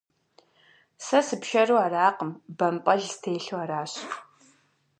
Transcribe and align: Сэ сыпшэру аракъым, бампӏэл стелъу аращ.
Сэ 1.05 1.19
сыпшэру 1.27 1.77
аракъым, 1.85 2.31
бампӏэл 2.57 3.01
стелъу 3.13 3.59
аращ. 3.63 3.91